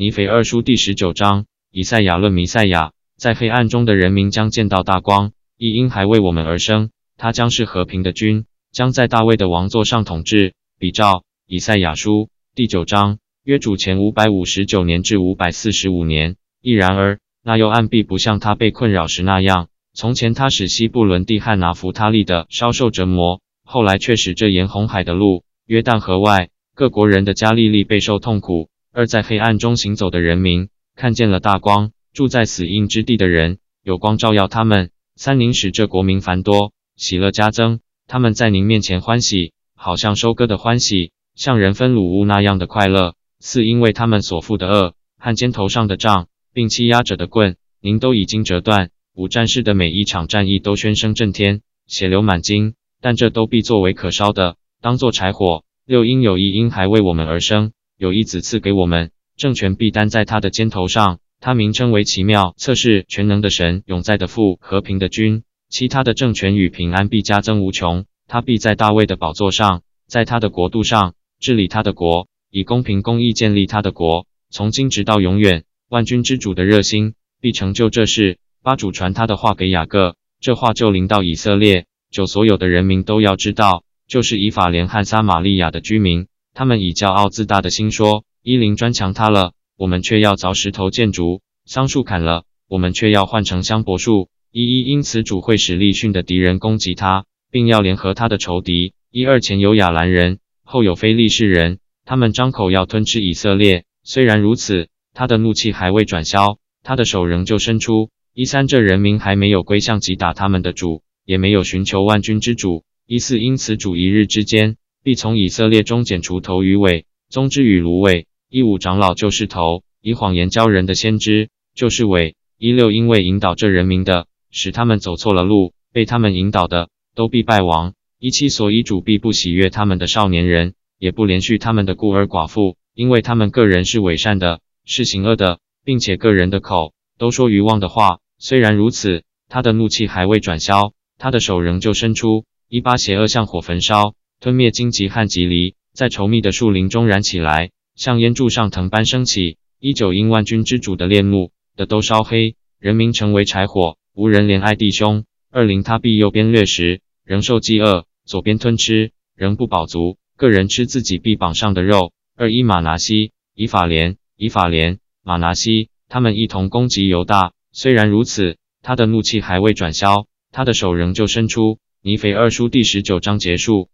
[0.00, 6.88] 尼腓二书第十九章，以赛亚论弥赛亚，在黑暗中的人民将见到大光，一婴还为我们而生，
[7.18, 10.54] 他将是和平的君，将在大卫的王座上统治。
[10.78, 16.36] 比照以赛亚书第九章，约主前五百五十九年至五百四十五年。
[16.62, 19.68] 亦然而，那又暗必不像他被困扰时那样。
[19.92, 28.70] 从前他使西布伦地汉拿弗他利的稍受折磨，后来却使这沿红海的路、约旦河外各国人的加利利备受痛苦。
[28.92, 34.90] 二在黑暗中行走的人民看见了大光，住在死荫之地的人有光照耀他们。
[35.14, 43.14] 三您使这国民繁多，喜乐加增，他们在您面前欢喜，好像收割的欢喜，像人分卤物那样的快乐。
[43.38, 48.90] 四因为他们所负的恶和肩头上的杖，并欺压者的棍，您都已经折断。
[49.14, 55.62] 五战士的每一场战役都喧声震天，血流满襟，但这都必作为可烧的，当作柴火。
[55.86, 57.72] 六因有一因还为我们而生。
[58.00, 61.18] 有一子赐给我们，政权必担在他的肩头上。
[61.38, 65.42] 他名称为奇妙、测试、全能的神、永在的父、和平的君。
[65.68, 68.06] 其他的政权与平安必加增无穷。
[68.26, 75.64] 他必在大卫的宝座上，在他的国度上治理他的国，以公平公义建立他的国，从今直到永远。
[75.90, 78.38] 万军之主的热心必成就这事。
[78.62, 81.84] 八主传他的话给雅各，这话就临到以色列。
[82.10, 86.28] 九所有的人民都要知道，就是以法莲和撒玛利亚的居民。
[86.60, 98.92] 他们以骄傲自大的心说：“伊林砖墙塌了，我们却要凿石头建筑；桑树砍了，我们却要换成香柏树。”一一因此主会使利逊的敌人攻击他，并要联合他的仇敌。
[99.10, 103.86] 一二前有亚兰人，后有非利士人，他们张口要吞吃以色列。
[104.04, 108.10] 虽然如此，他的怒气还未转消，他的手仍旧伸出。
[108.34, 112.84] 一三这人民还没有归向击打他们的主，也没有寻求万军之主。
[113.06, 114.76] 一四因此主一日之间。
[115.02, 118.26] 必从以色列中剪除头与尾，宗之与芦苇。
[118.50, 122.36] 一五长老就是头，以谎言教人的先知就是尾。
[122.58, 127.94] 一六因为引导这人民的，使他们走错了路，被他们引导的，都必败亡。
[128.18, 138.18] 一七所以主必不喜悦他们的少年人，也不连续他们的孤儿寡妇，因为他们个人是伪善的，是行恶的，并且个人的口都说愚妄的话。
[138.38, 144.14] 虽然如此，他的怒气还未转消，他的手仍旧伸出，一八邪恶像火焚烧。
[144.40, 149.58] 吞灭荆棘和棘藜，在稠密的树林中燃起来，像烟柱上藤般升起。
[149.78, 155.24] 一九因万军之主的恋怒的都烧黑，人民成为柴火，无人怜爱弟兄。
[155.50, 160.16] 二零他必右边掠食，仍受饥饿；左边吞吃，仍不饱足。
[160.38, 162.14] 个人吃自己臂膀上的肉。
[162.34, 167.52] 二一马拿西、以法莲、以法莲、马拿西，他们一同攻击犹大。
[167.72, 171.78] 虽然如此，他的怒气还未转消，他的手仍旧伸出。
[172.00, 173.90] 尼腓二书第十九章结束。